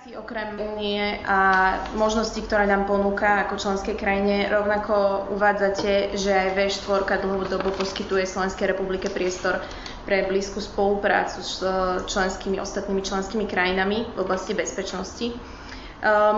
rámci 0.00 0.16
okrem 0.16 0.56
únie 0.56 1.20
a 1.28 1.76
možností, 1.92 2.40
ktoré 2.48 2.64
nám 2.64 2.88
ponúka 2.88 3.44
ako 3.44 3.60
členskej 3.60 4.00
krajine, 4.00 4.48
rovnako 4.48 5.28
uvádzate, 5.36 6.16
že 6.16 6.32
aj 6.32 6.56
V4 6.56 7.20
dlhodobo 7.20 7.68
poskytuje 7.76 8.24
Slovenskej 8.24 8.72
republike 8.72 9.12
priestor 9.12 9.60
pre 10.08 10.24
blízku 10.24 10.64
spoluprácu 10.64 11.44
s 11.44 11.60
členskými, 12.08 12.56
ostatnými 12.56 13.04
členskými 13.04 13.44
krajinami 13.44 14.08
v 14.16 14.24
oblasti 14.24 14.56
bezpečnosti. 14.56 15.26
E, 15.28 15.34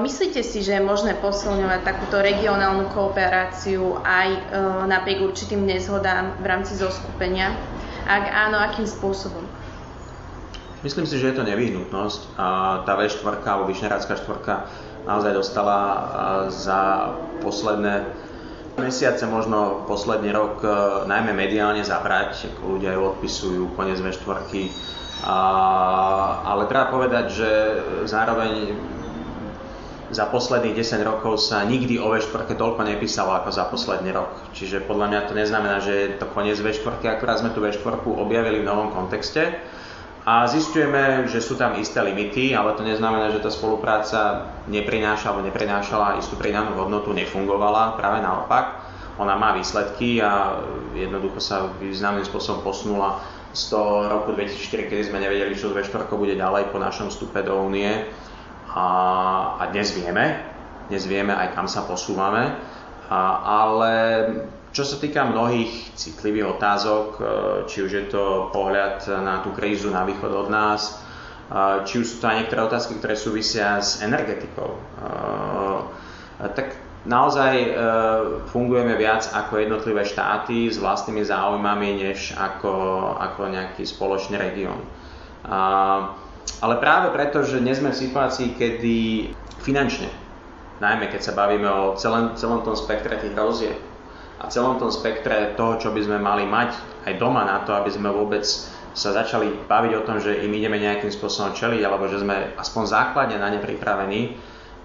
myslíte 0.03 0.43
si, 0.43 0.59
že 0.67 0.83
je 0.83 0.83
možné 0.83 1.15
posilňovať 1.23 1.87
takúto 1.87 2.19
regionálnu 2.19 2.91
kooperáciu 2.91 4.03
aj 4.03 4.27
e, 4.27 4.41
napriek 4.91 5.23
určitým 5.23 5.63
nezhodám 5.63 6.35
v 6.43 6.51
rámci 6.51 6.75
zoskupenia? 6.75 7.55
Ak 8.11 8.27
áno, 8.27 8.59
akým 8.59 8.91
spôsobom? 8.91 9.47
Myslím 10.83 11.07
si, 11.07 11.23
že 11.23 11.31
je 11.31 11.39
to 11.39 11.47
nevyhnutnosť. 11.47 12.35
A 12.35 12.47
tá 12.83 12.99
V4 12.99 13.39
alebo 13.47 13.71
Vyšnerádská 13.71 14.19
štvorka 14.19 14.67
naozaj 15.07 15.31
dostala 15.31 15.79
za 16.51 17.15
posledné 17.39 18.03
mesiace, 18.83 19.23
možno 19.31 19.87
posledný 19.87 20.35
rok, 20.35 20.65
e, 20.65 20.69
najmä 21.07 21.31
mediálne 21.37 21.87
zabrať. 21.87 22.51
Ľudia 22.67 22.99
ju 22.99 23.03
odpisujú, 23.15 23.63
koniec 23.79 24.03
V4. 24.03 24.43
A, 25.23 25.39
ale 26.43 26.67
treba 26.67 26.91
povedať, 26.91 27.27
že 27.31 27.51
zároveň 28.11 28.75
za 30.13 30.27
posledných 30.29 30.77
10 30.77 31.09
rokov 31.09 31.41
sa 31.41 31.63
nikdy 31.63 32.03
o 32.03 32.11
V4 32.11 32.59
toľko 32.59 32.83
nepísalo 32.83 33.39
ako 33.39 33.55
za 33.55 33.71
posledný 33.71 34.11
rok. 34.11 34.35
Čiže 34.51 34.83
podľa 34.83 35.07
mňa 35.15 35.21
to 35.31 35.33
neznamená, 35.39 35.79
že 35.79 35.93
je 35.95 36.07
to 36.19 36.27
koniec 36.35 36.59
V4, 36.59 37.07
akurát 37.07 37.39
sme 37.39 37.55
tu 37.55 37.63
V4 37.63 38.03
objavili 38.03 38.61
v 38.61 38.69
novom 38.69 38.91
kontexte 38.91 39.63
a 40.23 40.47
zistujeme, 40.47 41.27
že 41.27 41.43
sú 41.43 41.59
tam 41.59 41.75
isté 41.83 41.99
limity, 41.99 42.55
ale 42.55 42.79
to 42.79 42.87
neznamená, 42.87 43.35
že 43.35 43.43
tá 43.43 43.51
spolupráca 43.51 44.47
neprináša 44.71 45.35
alebo 45.35 45.51
neprinášala 45.51 46.23
istú 46.23 46.39
pridanú 46.39 46.79
hodnotu, 46.79 47.11
nefungovala, 47.11 47.99
práve 47.99 48.23
naopak. 48.23 48.87
Ona 49.19 49.35
má 49.35 49.51
výsledky 49.51 50.23
a 50.23 50.63
jednoducho 50.95 51.43
sa 51.43 51.75
významným 51.83 52.23
spôsobom 52.23 52.63
posunula 52.63 53.19
z 53.51 53.75
toho 53.75 54.09
roku 54.09 54.31
2004, 54.39 54.89
kedy 54.95 55.03
sme 55.11 55.19
nevedeli, 55.19 55.59
čo 55.59 55.75
z 55.75 55.83
V4 55.83 56.07
bude 56.15 56.39
ďalej 56.39 56.71
po 56.71 56.79
našom 56.79 57.11
vstupe 57.11 57.43
do 57.43 57.59
únie. 57.59 57.91
A, 58.73 58.87
a 59.59 59.63
dnes 59.75 59.91
vieme, 59.91 60.39
dnes 60.87 61.03
vieme 61.05 61.35
aj 61.35 61.51
kam 61.53 61.67
sa 61.67 61.83
posúvame, 61.83 62.57
a, 63.11 63.19
ale 63.43 63.93
čo 64.73 64.89
sa 64.89 64.97
týka 64.97 65.29
mnohých 65.29 65.93
citlivých 65.93 66.57
otázok, 66.57 67.07
e, 67.15 67.23
či 67.69 67.85
už 67.85 67.93
je 67.93 68.05
to 68.09 68.49
pohľad 68.57 69.05
na 69.21 69.45
tú 69.45 69.53
krízu 69.53 69.93
na 69.93 70.09
východ 70.09 70.33
od 70.33 70.49
nás, 70.49 70.97
e, 71.53 71.85
či 71.85 72.01
už 72.01 72.07
sú 72.09 72.17
to 72.25 72.33
aj 72.33 72.37
niektoré 72.43 72.61
otázky, 72.65 72.97
ktoré 72.97 73.13
súvisia 73.13 73.77
s 73.77 74.01
energetikou, 74.01 74.73
e, 74.73 74.79
tak 76.57 76.75
naozaj 77.03 77.75
fungujeme 78.55 78.95
viac 78.95 79.27
ako 79.35 79.59
jednotlivé 79.59 80.07
štáty 80.07 80.71
s 80.71 80.79
vlastnými 80.79 81.27
záujmami, 81.27 81.99
než 81.99 82.35
ako, 82.39 82.75
ako 83.19 83.51
nejaký 83.51 83.83
spoločný 83.83 84.39
región. 84.39 84.79
Ale 86.63 86.75
práve 86.79 87.11
preto, 87.11 87.43
že 87.43 87.59
nie 87.59 87.75
sme 87.75 87.91
v 87.91 88.03
situácii, 88.07 88.55
kedy 88.55 88.99
finančne, 89.67 90.11
najmä 90.79 91.11
keď 91.11 91.21
sa 91.27 91.35
bavíme 91.35 91.67
o 91.67 91.99
celom, 91.99 92.39
celom 92.39 92.63
tom 92.63 92.79
spektre 92.79 93.19
tých 93.19 93.35
rozieb, 93.35 93.79
a 94.41 94.49
celom 94.49 94.81
tom 94.81 94.89
spektre 94.89 95.53
toho, 95.59 95.77
čo 95.77 95.93
by 95.93 96.01
sme 96.05 96.19
mali 96.23 96.49
mať 96.49 96.75
aj 97.05 97.19
doma 97.19 97.45
na 97.45 97.67
to, 97.67 97.75
aby 97.77 97.91
sme 97.93 98.09
vôbec 98.09 98.47
sa 98.93 99.11
začali 99.11 99.65
baviť 99.69 99.93
o 99.97 100.05
tom, 100.05 100.21
že 100.21 100.45
im 100.45 100.53
ideme 100.53 100.77
nejakým 100.77 101.09
spôsobom 101.09 101.57
čeliť, 101.57 101.81
alebo 101.81 102.09
že 102.13 102.21
sme 102.21 102.53
aspoň 102.61 102.83
základne 102.85 103.37
na 103.41 103.49
ne 103.49 103.61
pripravení, 103.61 104.37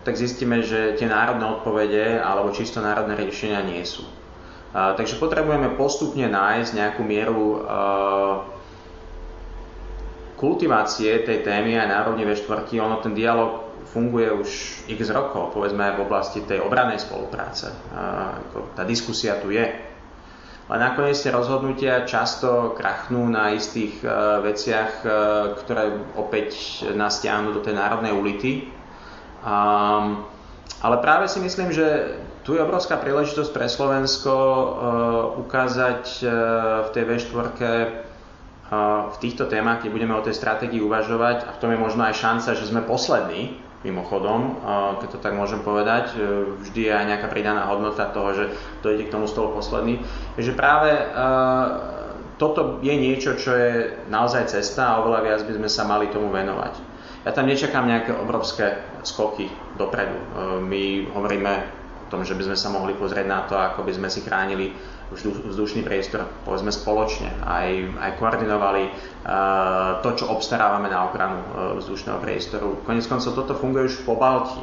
tak 0.07 0.15
zistíme, 0.15 0.63
že 0.63 0.95
tie 0.95 1.11
národné 1.11 1.43
odpovede 1.43 2.23
alebo 2.23 2.55
čisto 2.55 2.79
národné 2.79 3.19
riešenia 3.19 3.59
nie 3.67 3.83
sú. 3.83 4.07
Uh, 4.71 4.95
takže 4.95 5.19
potrebujeme 5.19 5.75
postupne 5.75 6.23
nájsť 6.31 6.71
nejakú 6.71 7.01
mieru 7.03 7.59
uh, 7.59 8.47
kultivácie 10.39 11.27
tej 11.27 11.43
témy 11.43 11.75
aj 11.75 11.87
na 11.91 11.97
úrovni 12.07 12.23
V4. 12.23 12.71
Ono 12.79 13.03
ten 13.03 13.11
dialog 13.11 13.66
funguje 13.91 14.29
už 14.31 14.49
x 14.91 15.09
rokov, 15.09 15.55
povedzme 15.55 15.83
aj 15.83 15.93
v 15.97 16.03
oblasti 16.03 16.39
tej 16.43 16.63
obranej 16.63 16.99
spolupráce. 17.01 17.71
Tá 18.75 18.83
diskusia 18.83 19.39
tu 19.39 19.51
je. 19.53 19.87
Ale 20.67 20.83
nakoniec 20.83 21.15
tie 21.15 21.31
rozhodnutia 21.31 22.03
často 22.03 22.75
krachnú 22.75 23.23
na 23.31 23.55
istých 23.55 24.03
e, 24.03 24.07
veciach, 24.43 24.91
e, 24.99 25.07
ktoré 25.63 25.95
opäť 26.19 26.83
nás 26.91 27.23
ťahnú 27.23 27.55
do 27.55 27.63
tej 27.63 27.79
národnej 27.79 28.11
ulity. 28.11 28.67
Ale 30.77 30.95
práve 30.99 31.31
si 31.31 31.39
myslím, 31.39 31.71
že 31.71 32.19
tu 32.43 32.51
je 32.51 32.59
obrovská 32.59 32.99
príležitosť 32.99 33.51
pre 33.55 33.71
Slovensko 33.71 34.35
e, 34.35 34.67
ukázať 35.47 36.03
v 36.83 36.89
tej 36.91 37.03
V4 37.15 37.47
v 39.07 39.17
týchto 39.23 39.47
témach, 39.47 39.79
keď 39.79 39.95
budeme 39.95 40.11
o 40.11 40.19
tej 40.19 40.35
stratégii 40.35 40.83
uvažovať, 40.83 41.47
a 41.47 41.55
v 41.55 41.59
tom 41.63 41.71
je 41.71 41.79
možno 41.79 42.03
aj 42.03 42.19
šanca, 42.19 42.51
že 42.51 42.67
sme 42.67 42.83
poslední, 42.83 43.55
mimochodom, 43.85 44.57
keď 44.97 45.07
to 45.13 45.19
tak 45.21 45.37
môžem 45.37 45.61
povedať, 45.61 46.17
e, 46.17 46.49
vždy 46.65 46.89
je 46.89 46.93
aj 46.93 47.05
nejaká 47.13 47.27
pridaná 47.29 47.69
hodnota 47.69 48.09
toho, 48.09 48.33
že 48.33 48.45
dojde 48.81 49.05
k 49.05 49.13
tomu 49.13 49.29
stolu 49.29 49.53
posledný, 49.53 50.01
že 50.41 50.57
práve 50.57 50.89
e, 50.89 51.03
toto 52.41 52.81
je 52.81 52.93
niečo, 52.97 53.37
čo 53.37 53.53
je 53.53 53.93
naozaj 54.09 54.49
cesta 54.49 54.93
a 54.93 54.97
oveľa 55.05 55.19
viac 55.21 55.41
by 55.45 55.53
sme 55.61 55.69
sa 55.69 55.85
mali 55.85 56.09
tomu 56.09 56.33
venovať. 56.33 56.73
Ja 57.21 57.35
tam 57.35 57.45
nečakám 57.45 57.85
nejaké 57.85 58.15
obrovské 58.17 58.81
skoky 59.05 59.45
dopredu. 59.77 60.17
E, 60.17 60.25
my 60.65 60.83
hovoríme 61.13 61.53
o 62.01 62.05
tom, 62.09 62.25
že 62.25 62.33
by 62.33 62.49
sme 62.49 62.57
sa 62.57 62.73
mohli 62.73 62.97
pozrieť 62.97 63.27
na 63.29 63.45
to, 63.45 63.53
ako 63.53 63.85
by 63.85 63.93
sme 63.93 64.09
si 64.09 64.25
chránili 64.25 64.73
vzdušný 65.15 65.87
priestor, 65.87 66.27
povedzme 66.43 66.71
spoločne, 66.71 67.31
aj, 67.47 67.69
aj 67.95 68.11
koordinovali 68.19 68.91
uh, 68.91 70.03
to, 70.03 70.09
čo 70.19 70.25
obstarávame 70.27 70.91
na 70.91 71.07
ochranu 71.07 71.39
uh, 71.39 71.47
vzdušného 71.79 72.19
priestoru. 72.19 72.83
Konec 72.83 73.07
koncov 73.07 73.31
toto 73.31 73.55
funguje 73.55 73.87
už 73.87 74.03
po 74.03 74.19
Balti 74.19 74.59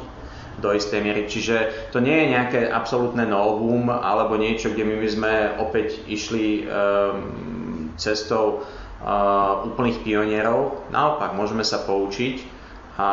do 0.61 0.71
istej 0.71 1.03
miery, 1.03 1.27
čiže 1.27 1.89
to 1.91 1.99
nie 1.99 2.15
je 2.15 2.31
nejaké 2.31 2.59
absolútne 2.69 3.27
novum 3.27 3.91
alebo 3.91 4.39
niečo, 4.39 4.71
kde 4.71 4.87
my 4.87 4.95
by 5.01 5.09
sme 5.09 5.33
opäť 5.59 5.99
išli 6.07 6.63
um, 6.63 7.91
cestou 7.99 8.63
uh, 8.63 9.67
úplných 9.67 9.99
pionierov. 10.05 10.87
Naopak, 10.95 11.35
môžeme 11.35 11.65
sa 11.67 11.83
poučiť 11.83 12.47
a, 12.95 13.09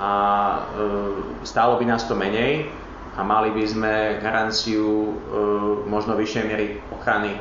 a 0.00 0.12
uh, 0.64 1.44
stálo 1.44 1.76
by 1.76 1.84
nás 1.84 2.08
to 2.08 2.16
menej, 2.16 2.72
a 3.18 3.26
mali 3.26 3.50
by 3.50 3.64
sme 3.66 3.94
garanciu 4.22 4.86
e, 4.86 5.10
možno 5.90 6.14
vyššej 6.14 6.44
miery 6.46 6.78
ochrany 6.94 7.34
e, 7.34 7.40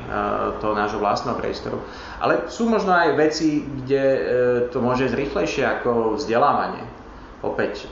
toho 0.57 0.73
nášho 0.73 0.97
vlastného 0.97 1.37
priestoru. 1.37 1.77
Ale 2.17 2.49
sú 2.49 2.65
možno 2.65 2.97
aj 2.97 3.13
veci, 3.13 3.61
kde 3.61 4.01
e, 4.01 4.19
to 4.73 4.81
môže 4.81 5.05
ísť 5.05 5.13
rýchlejšie 5.13 5.63
ako 5.69 6.17
vzdelávanie. 6.17 6.81
Opäť, 7.45 7.85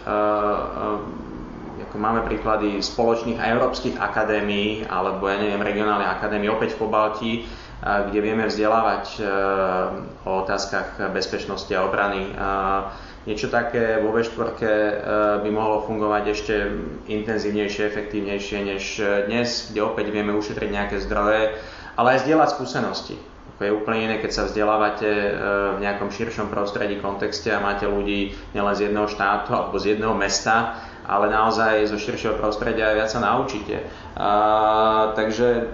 ako 1.77 1.95
máme 2.01 2.25
príklady 2.25 2.81
spoločných 2.81 3.37
a 3.37 3.53
európskych 3.53 3.93
akadémií, 4.01 4.89
alebo 4.89 5.29
ja 5.29 5.37
neviem, 5.37 5.61
regionálnej 5.61 6.09
akadémie 6.09 6.49
opäť 6.49 6.73
v 6.73 6.81
Pobalti, 6.81 7.33
kde 7.77 8.19
vieme 8.25 8.49
vzdelávať 8.49 9.21
o 10.25 10.31
otázkach 10.41 11.13
bezpečnosti 11.13 11.69
a 11.77 11.85
obrany 11.85 12.33
niečo 13.25 13.49
také 13.49 14.01
vo 14.01 14.13
V4 14.13 14.61
e, 14.61 14.69
by 15.41 15.49
mohlo 15.49 15.85
fungovať 15.85 16.23
ešte 16.31 16.53
intenzívnejšie, 17.09 17.89
efektívnejšie 17.89 18.57
než 18.65 18.83
dnes, 19.25 19.73
kde 19.73 19.81
opäť 19.81 20.13
vieme 20.13 20.33
ušetriť 20.37 20.69
nejaké 20.69 20.97
zdroje, 21.01 21.57
ale 21.97 22.07
aj 22.15 22.21
zdieľať 22.25 22.49
skúsenosti. 22.53 23.17
Je 23.55 23.71
úplne 23.71 24.11
iné, 24.11 24.15
keď 24.19 24.31
sa 24.35 24.43
vzdelávate 24.45 25.07
e, 25.07 25.31
v 25.75 25.79
nejakom 25.79 26.11
širšom 26.11 26.51
prostredí, 26.51 26.99
kontexte 26.99 27.55
a 27.55 27.63
máte 27.63 27.87
ľudí 27.87 28.35
nielen 28.51 28.75
z 28.75 28.91
jedného 28.91 29.07
štátu 29.07 29.55
alebo 29.55 29.79
z 29.79 29.95
jedného 29.95 30.11
mesta, 30.11 30.75
ale 31.07 31.31
naozaj 31.31 31.87
zo 31.87 31.95
širšieho 31.95 32.35
prostredia 32.35 32.91
viac 32.91 33.07
sa 33.07 33.23
naučíte. 33.23 33.87
A, 34.19 35.15
takže 35.15 35.71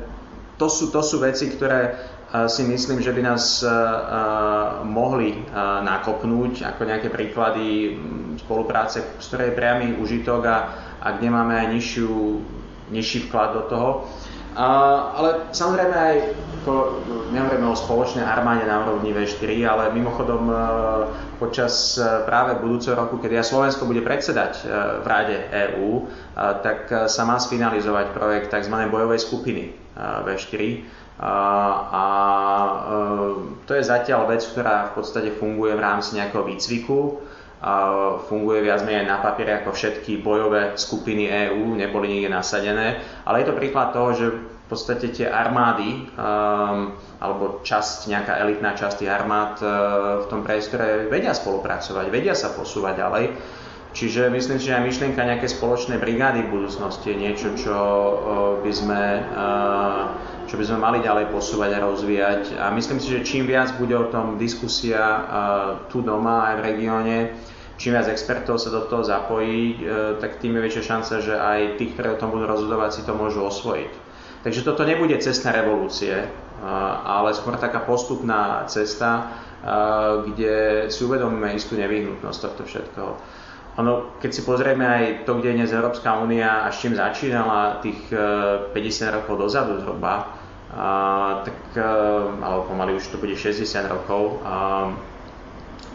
to 0.62 0.70
sú, 0.70 0.94
to 0.94 1.02
sú 1.02 1.18
veci, 1.26 1.50
ktoré 1.50 1.98
si 2.48 2.64
myslím, 2.64 3.04
že 3.04 3.12
by 3.12 3.22
nás 3.28 3.60
mohli 4.88 5.36
nakopnúť 5.84 6.64
ako 6.64 6.82
nejaké 6.88 7.12
príklady 7.12 8.00
spolupráce, 8.40 9.04
z 9.20 9.26
ktorej 9.28 9.52
je 9.52 9.58
priamy 9.60 9.86
užitok 10.00 10.42
a, 10.48 10.58
a 11.04 11.08
kde 11.20 11.28
máme 11.28 11.52
aj 11.60 11.68
nižšiu, 11.76 12.12
nižší 12.96 13.28
vklad 13.28 13.50
do 13.54 13.64
toho. 13.68 13.90
A, 14.52 14.68
ale 15.16 15.30
samozrejme 15.56 15.96
aj, 15.96 16.18
to, 16.68 17.04
nehovoríme 17.32 17.68
o 17.72 17.76
spoločnej 17.76 18.24
armáde 18.24 18.68
na 18.68 18.84
úrovni 18.84 19.16
V4, 19.16 19.48
ale 19.64 19.96
mimochodom 19.96 20.52
počas 21.40 21.96
práve 22.28 22.60
budúceho 22.60 22.96
roku, 22.96 23.20
kedy 23.20 23.40
aj 23.40 23.48
Slovensko 23.48 23.88
bude 23.88 24.04
predsedať 24.04 24.68
v 25.02 25.06
Rade 25.08 25.38
EÚ, 25.52 26.08
tak 26.36 26.92
sa 27.08 27.24
má 27.24 27.40
sfinalizovať 27.40 28.12
projekt 28.16 28.52
tzv. 28.52 28.76
bojovej 28.92 29.20
skupiny 29.20 29.64
V4, 30.00 30.60
a, 31.22 31.38
a 31.86 32.06
e, 32.66 32.98
to 33.70 33.78
je 33.78 33.84
zatiaľ 33.86 34.26
vec, 34.26 34.42
ktorá 34.42 34.90
v 34.90 34.94
podstate 34.98 35.30
funguje 35.38 35.78
v 35.78 35.86
rámci 35.86 36.18
nejakého 36.18 36.42
výcviku. 36.42 37.22
funguje 38.26 38.66
viac 38.66 38.82
menej 38.82 39.06
na 39.06 39.22
papieri 39.22 39.54
ako 39.62 39.70
všetky 39.70 40.26
bojové 40.26 40.74
skupiny 40.74 41.30
EÚ, 41.30 41.78
neboli 41.78 42.10
nikde 42.10 42.34
nasadené, 42.34 43.06
ale 43.22 43.46
je 43.46 43.54
to 43.54 43.54
príklad 43.54 43.94
toho, 43.94 44.10
že 44.18 44.26
v 44.34 44.66
podstate 44.66 45.14
tie 45.14 45.28
armády 45.28 46.10
um, 46.16 46.96
alebo 47.20 47.60
časť, 47.62 48.08
nejaká 48.08 48.40
elitná 48.40 48.72
časť 48.74 49.04
tých 49.04 49.12
armád 49.12 49.60
uh, 49.60 49.68
v 50.24 50.26
tom 50.32 50.42
priestore 50.48 51.12
vedia 51.12 51.36
spolupracovať, 51.36 52.08
vedia 52.08 52.32
sa 52.34 52.56
posúvať 52.56 53.04
ďalej. 53.04 53.26
Čiže 53.92 54.32
myslím 54.32 54.58
si, 54.64 54.72
že 54.72 54.80
aj 54.80 54.88
myšlienka 54.88 55.22
nejaké 55.28 55.52
spoločnej 55.52 56.00
brigády 56.00 56.48
v 56.48 56.56
budúcnosti 56.56 57.12
je 57.12 57.18
niečo, 57.20 57.52
čo 57.60 57.76
uh, 57.76 58.14
by 58.64 58.72
sme 58.72 59.02
uh, 59.20 60.31
čo 60.52 60.60
by 60.60 60.68
sme 60.68 60.84
mali 60.84 61.00
ďalej 61.00 61.32
posúvať 61.32 61.80
a 61.80 61.84
rozvíjať. 61.88 62.60
A 62.60 62.76
myslím 62.76 63.00
si, 63.00 63.08
že 63.08 63.24
čím 63.24 63.48
viac 63.48 63.72
bude 63.80 63.96
o 63.96 64.12
tom 64.12 64.36
diskusia 64.36 65.24
tu 65.88 66.04
doma 66.04 66.52
aj 66.52 66.54
v 66.60 66.66
regióne, 66.76 67.18
čím 67.80 67.96
viac 67.96 68.12
expertov 68.12 68.60
sa 68.60 68.68
do 68.68 68.84
toho 68.84 69.00
zapojí, 69.00 69.80
e, 69.80 70.20
tak 70.20 70.44
tým 70.44 70.60
je 70.60 70.62
väčšia 70.68 70.84
šanca, 70.84 71.14
že 71.24 71.40
aj 71.40 71.80
tí, 71.80 71.96
ktorí 71.96 72.14
o 72.14 72.20
tom 72.20 72.36
budú 72.36 72.52
rozhodovať, 72.52 73.00
si 73.00 73.02
to 73.08 73.16
môžu 73.16 73.48
osvojiť. 73.48 74.12
Takže 74.44 74.68
toto 74.68 74.84
nebude 74.84 75.16
cesta 75.24 75.56
revolúcie, 75.56 76.28
ale 77.06 77.30
skôr 77.38 77.62
taká 77.62 77.86
postupná 77.86 78.66
cesta, 78.66 79.30
kde 80.26 80.90
si 80.90 81.06
uvedomíme 81.06 81.54
istú 81.54 81.78
nevyhnutnosť 81.78 82.40
tohto 82.42 82.66
všetkého. 82.66 83.12
Ono, 83.80 84.18
keď 84.20 84.32
si 84.34 84.42
pozrieme 84.44 84.84
aj 84.84 85.04
to, 85.24 85.40
kde 85.40 85.54
je 85.54 85.58
dnes 85.64 85.72
Európska 85.72 86.20
únia 86.20 86.68
a 86.68 86.74
s 86.74 86.84
čím 86.84 86.92
začínala 86.92 87.80
tých 87.80 88.02
50 88.12 88.76
e, 88.76 89.10
rokov 89.16 89.40
dozadu 89.40 89.80
zhruba, 89.80 90.41
a, 90.72 91.42
tak, 91.44 91.58
e, 91.76 91.84
alebo 92.40 92.72
pomaly 92.72 92.96
už 92.96 93.12
to 93.12 93.18
bude 93.20 93.36
60 93.36 93.68
rokov, 93.92 94.40
a, 94.44 94.88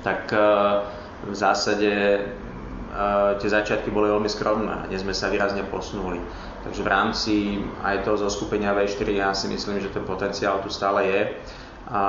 tak 0.05 0.29
a, 0.33 0.85
e, 1.25 1.33
v 1.33 1.35
zásade 1.35 1.93
a, 2.93 3.35
tie 3.41 3.49
začiatky 3.49 3.89
boli 3.89 4.13
veľmi 4.13 4.29
skromné 4.29 4.93
dnes 4.93 5.01
sme 5.01 5.17
sa 5.17 5.33
výrazne 5.33 5.65
posunuli. 5.65 6.21
Takže 6.69 6.83
v 6.83 6.93
rámci 6.93 7.35
aj 7.81 8.05
toho 8.05 8.21
zoskupenia 8.21 8.77
V4 8.77 9.09
ja 9.17 9.31
si 9.33 9.49
myslím, 9.49 9.81
že 9.81 9.93
ten 9.95 10.05
potenciál 10.05 10.61
tu 10.61 10.69
stále 10.69 11.09
je. 11.09 11.23
A, 11.87 12.05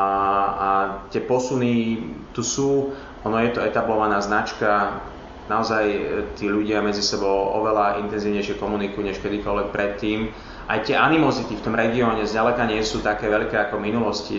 a 0.57 0.69
tie 1.13 1.21
posuny 1.21 2.01
tu 2.33 2.41
sú, 2.41 2.91
ono 3.21 3.37
je 3.45 3.53
to 3.53 3.61
etablovaná 3.61 4.17
značka, 4.17 4.97
naozaj 5.47 5.85
tí 6.35 6.51
ľudia 6.51 6.83
medzi 6.83 6.99
sebou 6.99 7.55
oveľa 7.63 8.03
intenzívnejšie 8.03 8.59
komunikujú 8.59 9.03
než 9.07 9.23
kedykoľvek 9.23 9.67
predtým 9.71 10.33
aj 10.67 10.79
tie 10.83 10.95
animozity 10.99 11.55
v 11.55 11.63
tom 11.63 11.75
regióne 11.75 12.27
zďaleka 12.27 12.67
nie 12.67 12.83
sú 12.83 12.99
také 12.99 13.31
veľké 13.31 13.55
ako 13.55 13.79
v 13.79 13.85
minulosti. 13.87 14.37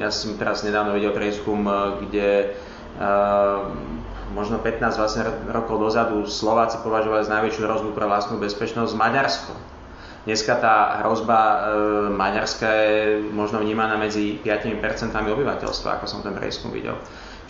Ja 0.00 0.08
som 0.08 0.40
teraz 0.40 0.64
nedávno 0.64 0.96
videl 0.96 1.12
prieskum, 1.12 1.68
eh, 1.68 1.74
kde 2.00 2.28
uh, 2.96 3.68
možno 4.32 4.58
15-20 4.64 5.52
rokov 5.52 5.76
dozadu 5.76 6.24
Slováci 6.24 6.80
považovali 6.80 7.22
za 7.28 7.36
najväčšiu 7.40 7.62
hrozbu 7.68 7.90
pre 7.92 8.08
vlastnú 8.08 8.40
bezpečnosť 8.40 8.96
Maďarsko. 8.96 9.52
Dneska 10.22 10.54
tá 10.62 11.02
hrozba 11.02 11.38
e, 11.42 11.56
Maďarska 12.14 12.68
je 12.70 12.96
možno 13.34 13.58
vnímaná 13.58 13.98
medzi 13.98 14.38
5% 14.38 14.78
obyvateľstva, 15.18 15.98
ako 15.98 16.06
som 16.06 16.22
ten 16.22 16.32
prieskum 16.32 16.70
videl. 16.70 16.94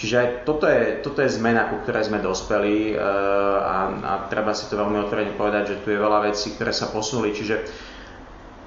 Čiže 0.00 0.14
aj 0.16 0.28
toto 0.48 0.64
je, 0.66 1.05
toto 1.05 1.20
je 1.20 1.31
zmena, 1.31 1.69
ku 1.69 1.84
ktorej 1.84 2.08
sme 2.08 2.25
dospeli 2.25 2.90
e, 2.90 2.94
a, 2.96 3.93
a 3.93 4.12
treba 4.32 4.56
si 4.56 4.72
to 4.72 4.81
veľmi 4.81 5.05
otvorene 5.05 5.37
povedať, 5.37 5.76
že 5.76 5.81
tu 5.84 5.93
je 5.93 6.00
veľa 6.00 6.32
vecí, 6.32 6.56
ktoré 6.56 6.72
sa 6.72 6.88
posunuli. 6.88 7.37
Čiže 7.37 7.55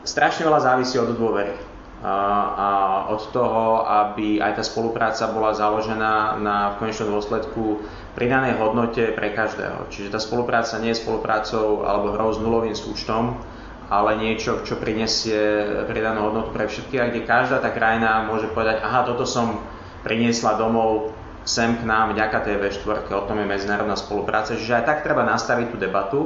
strašne 0.05 0.45
veľa 0.45 0.61
závisí 0.61 0.95
od 1.01 1.17
dôvery 1.17 1.57
a 2.05 3.09
od 3.09 3.33
toho, 3.33 3.81
aby 3.81 4.37
aj 4.37 4.61
tá 4.61 4.63
spolupráca 4.63 5.25
bola 5.33 5.57
založená 5.57 6.37
na 6.37 6.77
v 6.77 6.85
konečnom 6.85 7.17
dôsledku 7.17 7.81
pridanej 8.13 8.61
hodnote 8.61 9.09
pre 9.17 9.33
každého. 9.33 9.89
Čiže 9.89 10.13
tá 10.13 10.21
spolupráca 10.21 10.77
nie 10.77 10.93
je 10.93 11.01
spoluprácou 11.01 11.81
alebo 11.81 12.13
hrou 12.13 12.29
s 12.29 12.37
nulovým 12.37 12.77
súčtom, 12.77 13.41
ale 13.89 14.21
niečo, 14.21 14.61
čo 14.61 14.77
prinesie 14.77 15.65
pridanú 15.89 16.29
hodnotu 16.29 16.53
pre 16.53 16.69
všetkých 16.69 17.01
a 17.01 17.09
kde 17.09 17.21
každá 17.25 17.57
tá 17.57 17.73
krajina 17.73 18.29
môže 18.29 18.53
povedať, 18.53 18.85
aha, 18.85 19.01
toto 19.09 19.25
som 19.25 19.65
priniesla 20.05 20.61
domov 20.61 21.09
sem 21.45 21.77
k 21.77 21.85
nám 21.85 22.13
vďaka 22.13 22.41
tej 22.41 22.57
V4, 22.57 23.05
o 23.13 23.25
tom 23.29 23.37
je 23.41 23.45
medzinárodná 23.45 23.93
spolupráca. 23.93 24.57
Čiže 24.57 24.81
aj 24.81 24.85
tak 24.85 24.97
treba 25.05 25.21
nastaviť 25.25 25.73
tú 25.73 25.77
debatu, 25.77 26.19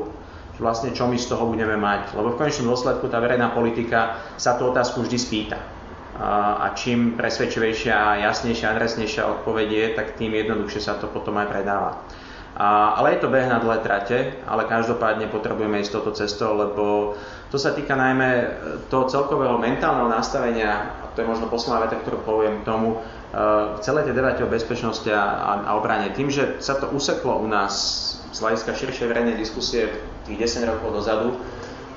vlastne 0.59 0.91
čo 0.91 1.07
my 1.07 1.15
z 1.15 1.31
toho 1.31 1.47
budeme 1.47 1.79
mať. 1.79 2.13
Lebo 2.13 2.35
v 2.35 2.39
konečnom 2.39 2.75
dôsledku 2.75 3.07
tá 3.07 3.17
verejná 3.23 3.55
politika 3.55 4.19
sa 4.35 4.59
tú 4.59 4.69
otázku 4.69 5.01
vždy 5.07 5.17
spýta. 5.17 5.59
A 6.59 6.75
čím 6.75 7.15
presvedčivejšia 7.15 7.95
a 7.95 8.09
jasnejšia, 8.27 8.75
adresnejšia 8.75 9.23
odpoveď 9.39 9.67
je, 9.71 9.85
tak 9.95 10.19
tým 10.19 10.35
jednoduchšie 10.35 10.83
sa 10.83 10.99
to 10.99 11.07
potom 11.07 11.39
aj 11.39 11.47
predáva. 11.47 12.03
A, 12.59 12.99
ale 12.99 13.15
je 13.15 13.23
to 13.23 13.31
beh 13.31 13.47
na 13.47 13.63
dlhé 13.63 13.79
trate, 13.79 14.19
ale 14.43 14.67
každopádne 14.67 15.31
potrebujeme 15.31 15.79
ísť 15.79 15.95
touto 15.95 16.11
cestou, 16.11 16.59
lebo 16.59 17.15
to 17.47 17.55
sa 17.55 17.71
týka 17.71 17.95
najmä 17.95 18.51
toho 18.91 19.07
celkového 19.07 19.55
mentálneho 19.55 20.11
nastavenia, 20.11 20.91
a 20.99 21.07
to 21.15 21.23
je 21.23 21.29
možno 21.31 21.47
posledná 21.47 21.87
veta, 21.87 21.95
ktorú 22.03 22.19
poviem 22.27 22.67
tomu, 22.67 22.99
v 23.29 23.79
celej 23.79 24.11
tej 24.11 24.17
debate 24.17 24.41
o 24.43 24.51
bezpečnosti 24.51 25.07
a, 25.07 25.55
a 25.63 25.71
obrane. 25.79 26.11
Tým, 26.11 26.27
že 26.27 26.59
sa 26.59 26.75
to 26.75 26.91
useklo 26.91 27.39
u 27.39 27.47
nás 27.47 27.73
z 28.33 28.37
hľadiska 28.41 28.75
širšej 28.75 29.07
verejnej 29.07 29.37
diskusie 29.37 29.87
tých 30.29 30.61
10 30.61 30.69
rokov 30.69 31.01
dozadu, 31.01 31.35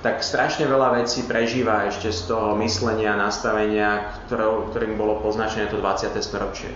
tak 0.03 0.25
strašne 0.27 0.67
veľa 0.67 0.99
vecí 0.99 1.23
prežíva 1.29 1.87
ešte 1.87 2.11
z 2.11 2.27
toho 2.27 2.59
myslenia, 2.59 3.15
nastavenia, 3.15 4.11
ktorou, 4.27 4.73
ktorým 4.75 4.99
bolo 4.99 5.23
poznačené 5.23 5.71
to 5.71 5.79
20. 5.79 6.19
storočie. 6.19 6.73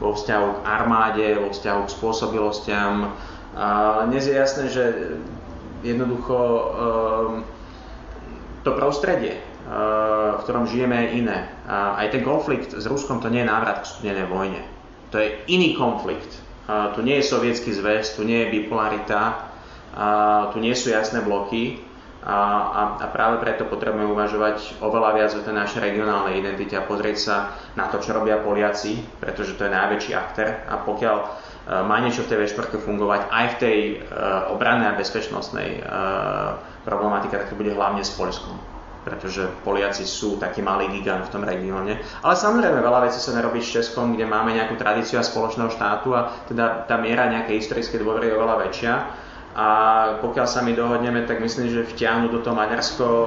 Vo 0.00 0.16
vzťahu 0.16 0.48
k 0.56 0.64
armáde, 0.64 1.28
vo 1.36 1.52
vzťahu 1.52 1.80
k 1.84 1.92
spôsobilostiam. 1.92 3.12
A 3.52 3.66
dnes 4.08 4.24
je 4.24 4.34
jasné, 4.38 4.72
že 4.72 4.84
jednoducho 5.84 6.38
um, 6.38 6.64
to 8.64 8.72
prostredie, 8.72 9.36
uh, 9.68 10.40
v 10.40 10.42
ktorom 10.48 10.64
žijeme, 10.70 11.04
je 11.04 11.26
iné. 11.26 11.52
A 11.68 12.00
aj 12.00 12.16
ten 12.16 12.22
konflikt 12.24 12.72
s 12.72 12.86
Ruskom 12.88 13.20
to 13.20 13.28
nie 13.28 13.44
je 13.44 13.50
návrat 13.52 13.84
k 13.84 13.90
studenej 13.92 14.24
vojne. 14.24 14.62
To 15.12 15.20
je 15.20 15.36
iný 15.52 15.76
konflikt 15.76 16.48
tu 16.68 17.00
nie 17.00 17.16
je 17.16 17.32
sovietský 17.32 17.72
zväz, 17.72 18.12
tu 18.12 18.28
nie 18.28 18.44
je 18.44 18.52
bipolarita, 18.52 19.47
tu 20.54 20.62
nie 20.62 20.74
sú 20.78 20.94
jasné 20.94 21.18
bloky 21.26 21.88
a, 22.28 22.34
a, 22.34 22.82
a 22.98 23.06
práve 23.14 23.38
preto 23.38 23.64
potrebujeme 23.70 24.10
uvažovať 24.10 24.82
oveľa 24.82 25.10
viac 25.14 25.30
o 25.38 25.40
tej 25.40 25.54
našej 25.54 25.80
regionálnej 25.80 26.42
identite 26.42 26.74
a 26.74 26.82
pozrieť 26.82 27.16
sa 27.16 27.36
na 27.78 27.86
to, 27.86 28.02
čo 28.02 28.10
robia 28.10 28.42
Poliaci, 28.42 28.98
pretože 29.22 29.54
to 29.54 29.64
je 29.64 29.72
najväčší 29.72 30.12
aktér. 30.18 30.66
A 30.66 30.82
pokiaľ 30.82 31.16
e, 31.16 31.26
má 31.86 32.02
niečo 32.02 32.26
v 32.26 32.34
tej 32.34 32.38
V4 32.50 32.74
fungovať 32.84 33.20
aj 33.30 33.46
v 33.54 33.56
tej 33.62 33.78
uh, 34.02 34.50
obrannej 34.50 34.92
a 34.92 34.98
bezpečnostnej 34.98 35.80
uh, 35.80 36.58
problematike, 36.82 37.38
tak 37.38 37.54
to 37.54 37.58
bude 37.58 37.70
hlavne 37.72 38.02
s 38.02 38.12
Polskom 38.12 38.58
pretože 38.98 39.48
Poliaci 39.64 40.04
sú 40.04 40.36
taký 40.36 40.60
malý 40.60 40.92
gigant 40.92 41.24
v 41.24 41.32
tom 41.32 41.40
regióne. 41.40 41.96
Ale 42.20 42.34
samozrejme 42.36 42.76
veľa 42.84 43.08
vecí 43.08 43.16
sa 43.16 43.32
nerobí 43.32 43.56
s 43.64 43.72
Českom, 43.72 44.12
kde 44.12 44.28
máme 44.28 44.52
nejakú 44.52 44.76
tradíciu 44.76 45.16
a 45.16 45.24
spoločného 45.24 45.72
štátu 45.72 46.12
a 46.12 46.28
teda 46.44 46.84
tá 46.84 47.00
miera 47.00 47.24
nejakej 47.32 47.56
historickej 47.56 48.04
dôvery 48.04 48.28
je 48.28 48.36
oveľa 48.36 48.56
väčšia 48.68 48.92
a 49.58 49.66
pokiaľ 50.22 50.46
sa 50.46 50.62
my 50.62 50.70
dohodneme, 50.70 51.26
tak 51.26 51.42
myslím, 51.42 51.66
že 51.66 51.82
vtiahnuť 51.82 52.30
do 52.30 52.46
toho 52.46 52.54
Maďarsko 52.54 53.02
e, 53.02 53.26